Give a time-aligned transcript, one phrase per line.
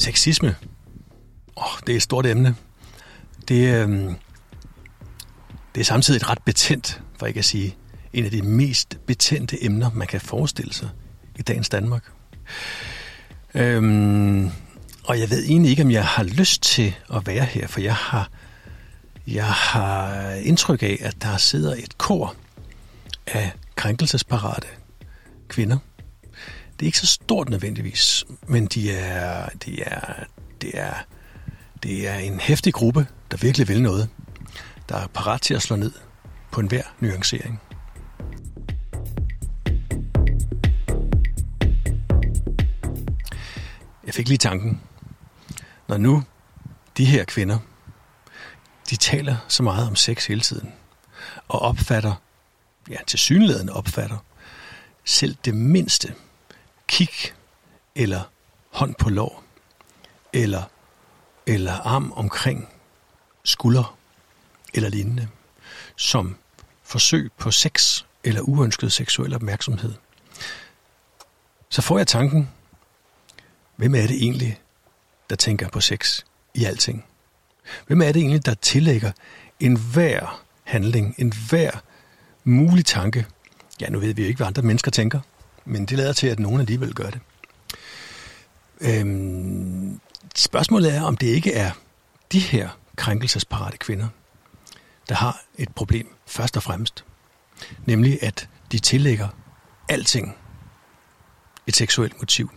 [0.00, 0.56] Sexisme.
[1.56, 2.54] Oh, det er et stort emne.
[3.48, 4.12] Det, øh,
[5.74, 7.76] det er samtidig et ret betændt, for ikke at sige,
[8.12, 10.88] en af de mest betændte emner, man kan forestille sig
[11.38, 12.04] i dagens Danmark.
[13.54, 14.50] Øhm,
[15.04, 17.94] og jeg ved egentlig ikke, om jeg har lyst til at være her, for jeg
[17.94, 18.30] har,
[19.26, 22.34] jeg har indtryk af, at der sidder et kor
[23.26, 24.68] af krænkelsesparate
[25.48, 25.78] kvinder.
[26.80, 30.24] Det er ikke så stort nødvendigvis, men de er, de er,
[30.60, 30.94] det er,
[31.82, 34.08] det er en hæftig gruppe, der virkelig vil noget,
[34.88, 35.92] der er parat til at slå ned
[36.50, 37.60] på enhver nuancering.
[44.06, 44.80] Jeg fik lige tanken,
[45.88, 46.24] når nu
[46.96, 47.58] de her kvinder,
[48.90, 50.72] de taler så meget om sex hele tiden,
[51.48, 52.14] og opfatter,
[52.90, 54.18] ja til synligheden opfatter,
[55.04, 56.14] selv det mindste
[56.90, 57.34] kig
[57.94, 58.22] eller
[58.70, 59.44] hånd på lår,
[60.32, 60.62] eller,
[61.46, 62.68] eller arm omkring
[63.44, 63.96] skulder
[64.74, 65.28] eller lignende,
[65.96, 66.36] som
[66.82, 69.94] forsøg på sex eller uønsket seksuel opmærksomhed,
[71.68, 72.50] så får jeg tanken,
[73.76, 74.60] hvem er det egentlig,
[75.30, 76.22] der tænker på sex
[76.54, 77.04] i alting?
[77.86, 79.12] Hvem er det egentlig, der tillægger
[79.60, 81.70] enhver handling, enhver
[82.44, 83.26] mulig tanke?
[83.80, 85.20] Ja, nu ved vi jo ikke, hvad andre mennesker tænker,
[85.64, 87.20] men det lader til, at nogen alligevel gør det.
[88.80, 90.00] Øhm,
[90.36, 91.70] spørgsmålet er, om det ikke er
[92.32, 94.08] de her krænkelsesparate kvinder,
[95.08, 97.04] der har et problem først og fremmest.
[97.86, 99.28] Nemlig, at de tillægger
[99.88, 100.36] alting
[101.66, 102.50] et seksuelt motiv.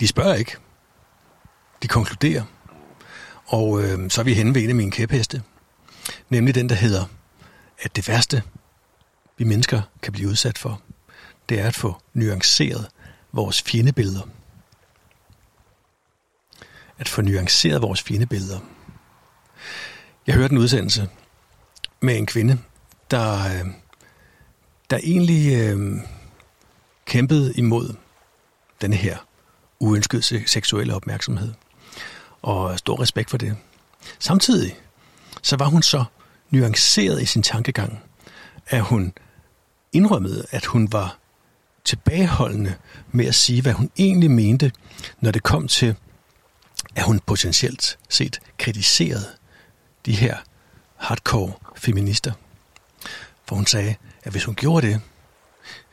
[0.00, 0.56] De spørger ikke.
[1.82, 2.44] De konkluderer.
[3.46, 5.42] Og øh, så er vi henne ved en af mine kæpheste.
[6.28, 7.04] Nemlig den, der hedder,
[7.78, 8.42] at det værste,
[9.40, 10.82] vi mennesker kan blive udsat for,
[11.48, 12.88] det er at få nuanceret
[13.32, 14.22] vores fjendebilleder.
[16.98, 18.60] At få nuanceret vores fjendebilleder.
[20.26, 21.08] Jeg hørte en udsendelse
[22.00, 22.58] med en kvinde,
[23.10, 23.66] der, øh,
[24.90, 26.00] der egentlig øh,
[27.04, 27.94] kæmpede imod
[28.80, 29.18] denne her
[29.78, 31.54] uønsket seksuelle opmærksomhed.
[32.42, 33.56] Og stor respekt for det.
[34.18, 34.76] Samtidig
[35.42, 36.04] så var hun så
[36.50, 38.02] nuanceret i sin tankegang,
[38.66, 39.12] at hun
[39.92, 41.18] indrømmede, at hun var
[41.84, 42.74] tilbageholdende
[43.12, 44.72] med at sige, hvad hun egentlig mente,
[45.20, 45.96] når det kom til,
[46.94, 49.26] at hun potentielt set kritiserede
[50.06, 50.36] de her
[50.96, 52.32] hardcore feminister.
[53.44, 55.00] For hun sagde, at hvis hun gjorde det,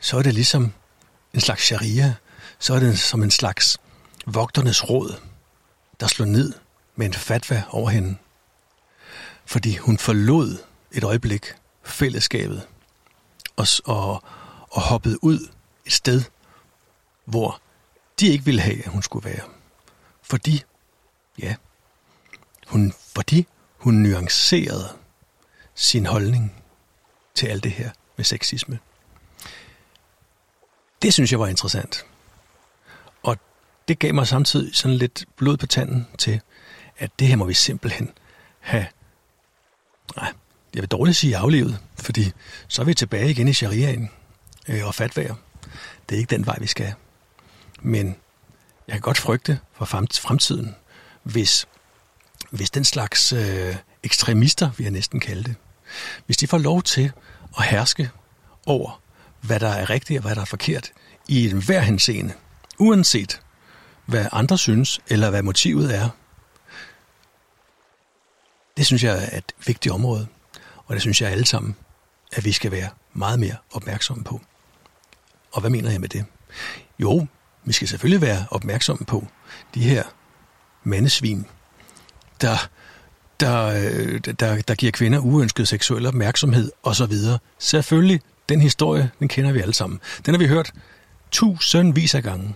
[0.00, 0.72] så er det ligesom
[1.34, 2.14] en slags sharia,
[2.58, 3.78] så er det som en slags
[4.26, 5.20] vogternes råd,
[6.00, 6.52] der slår ned
[6.96, 8.16] med en fatwa over hende.
[9.46, 10.58] Fordi hun forlod
[10.92, 11.46] et øjeblik
[11.82, 12.66] fællesskabet
[13.58, 14.22] og, og,
[14.70, 15.48] og hoppede ud
[15.86, 16.22] et sted,
[17.24, 17.60] hvor
[18.20, 19.44] de ikke ville have, at hun skulle være.
[20.22, 20.62] Fordi,
[21.38, 21.54] ja,
[22.66, 23.46] hun, fordi
[23.76, 24.88] hun nuancerede
[25.74, 26.64] sin holdning
[27.34, 28.78] til alt det her med sexisme.
[31.02, 32.06] Det synes jeg var interessant.
[33.22, 33.36] Og
[33.88, 36.40] det gav mig samtidig sådan lidt blod på tanden til,
[36.98, 38.12] at det her må vi simpelthen
[38.60, 38.86] have,
[40.16, 40.32] nej,
[40.78, 42.32] jeg vil dårligt sige aflevet, fordi
[42.68, 44.10] så er vi tilbage igen i shariaen
[44.68, 45.34] øh, og fatvager.
[46.08, 46.94] Det er ikke den vej, vi skal.
[47.82, 48.16] Men
[48.86, 50.74] jeg kan godt frygte for fremtiden,
[51.22, 51.66] hvis,
[52.50, 55.54] hvis den slags øh, ekstremister, vi har næsten kalde det,
[56.26, 57.12] hvis de får lov til
[57.58, 58.10] at herske
[58.66, 59.00] over,
[59.40, 60.92] hvad der er rigtigt og hvad der er forkert
[61.28, 62.34] i enhver henseende,
[62.78, 63.40] uanset
[64.06, 66.08] hvad andre synes, eller hvad motivet er.
[68.76, 70.26] Det synes jeg er et vigtigt område,
[70.88, 71.76] og det synes jeg alle sammen,
[72.32, 74.40] at vi skal være meget mere opmærksomme på.
[75.52, 76.24] Og hvad mener jeg med det?
[76.98, 77.26] Jo,
[77.64, 79.26] vi skal selvfølgelig være opmærksomme på
[79.74, 80.02] de her
[80.84, 81.46] mandesvin,
[82.40, 82.68] der,
[83.40, 87.12] der, øh, der, der giver kvinder uønsket seksuel opmærksomhed osv.
[87.58, 90.00] Selvfølgelig, den historie, den kender vi alle sammen.
[90.26, 90.72] Den har vi hørt
[91.30, 92.54] tusindvis af gange.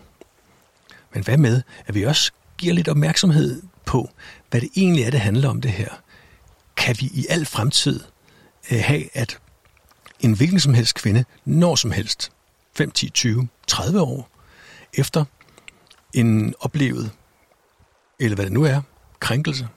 [1.15, 4.11] Men hvad med, at vi også giver lidt opmærksomhed på,
[4.51, 5.89] hvad det egentlig er, det handler om det her?
[6.77, 8.01] Kan vi i al fremtid
[8.71, 9.39] Øh, have, at
[10.21, 12.33] en hvilken som helst kvinde, når som helst,
[12.77, 14.31] 5, 10, 20, 30 år
[14.95, 15.25] efter
[16.13, 17.11] en oplevet,
[18.19, 18.81] eller hvad det nu er,
[19.21, 19.69] krænkelse,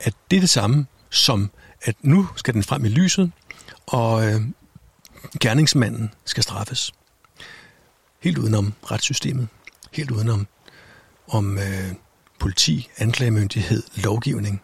[0.00, 1.50] at det er det samme som,
[1.82, 3.32] at nu skal den frem i lyset,
[3.86, 4.40] og øh,
[5.40, 6.92] gerningsmanden skal straffes.
[8.20, 9.48] Helt udenom retssystemet.
[9.92, 10.46] Helt udenom
[11.28, 11.92] om øh,
[12.38, 14.62] politi, anklagemyndighed, lovgivning.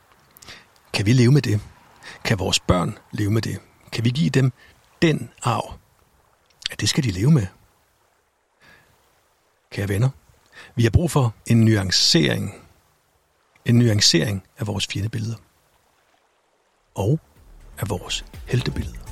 [0.92, 1.60] Kan vi leve med det?
[2.24, 3.58] Kan vores børn leve med det?
[3.92, 4.52] Kan vi give dem
[5.02, 5.78] den arv?
[6.70, 7.46] Ja, det skal de leve med.
[9.70, 10.08] Kære venner,
[10.74, 12.54] vi har brug for en nuancering.
[13.64, 15.36] En nuancering af vores fjendebilleder.
[16.94, 17.20] Og
[17.78, 19.07] af vores heltebilleder.